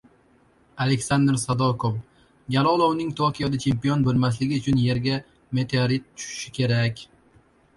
[0.83, 1.99] Aleksandr Sadokov
[2.55, 5.21] "Jalolovning Tokioda chempion bo‘lmasligi uchun yerga
[5.59, 7.05] meteorit tushishi kerak..."